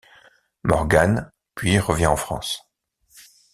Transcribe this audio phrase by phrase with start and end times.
[0.63, 2.63] Morgan, puis revient en France.